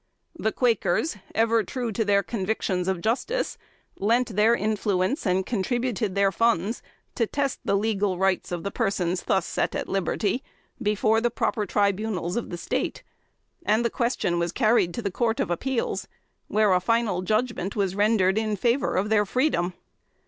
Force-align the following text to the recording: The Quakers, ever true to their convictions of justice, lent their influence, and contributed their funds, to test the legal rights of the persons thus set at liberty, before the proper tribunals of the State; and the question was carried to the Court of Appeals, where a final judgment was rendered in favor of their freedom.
The 0.35 0.51
Quakers, 0.51 1.17
ever 1.35 1.63
true 1.63 1.91
to 1.91 2.03
their 2.03 2.23
convictions 2.23 2.87
of 2.87 3.01
justice, 3.01 3.59
lent 3.99 4.35
their 4.35 4.55
influence, 4.55 5.27
and 5.27 5.45
contributed 5.45 6.15
their 6.15 6.31
funds, 6.31 6.81
to 7.13 7.27
test 7.27 7.59
the 7.63 7.77
legal 7.77 8.17
rights 8.17 8.51
of 8.51 8.63
the 8.63 8.71
persons 8.71 9.21
thus 9.21 9.45
set 9.45 9.75
at 9.75 9.87
liberty, 9.87 10.43
before 10.81 11.21
the 11.21 11.29
proper 11.29 11.67
tribunals 11.67 12.35
of 12.35 12.49
the 12.49 12.57
State; 12.57 13.03
and 13.63 13.85
the 13.85 13.91
question 13.91 14.39
was 14.39 14.51
carried 14.51 14.91
to 14.95 15.03
the 15.03 15.11
Court 15.11 15.39
of 15.39 15.51
Appeals, 15.51 16.07
where 16.47 16.73
a 16.73 16.79
final 16.79 17.21
judgment 17.21 17.75
was 17.75 17.93
rendered 17.93 18.39
in 18.39 18.55
favor 18.55 18.95
of 18.95 19.09
their 19.09 19.23
freedom. 19.27 19.75